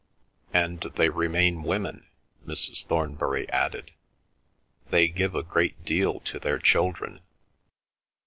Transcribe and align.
"And 0.55 0.81
they 0.95 1.09
remain 1.09 1.61
women," 1.61 2.07
Mrs. 2.43 2.87
Thornbury 2.87 3.47
added. 3.51 3.91
"They 4.89 5.07
give 5.07 5.35
a 5.35 5.43
great 5.43 5.85
deal 5.85 6.19
to 6.21 6.39
their 6.39 6.57
children." 6.57 7.19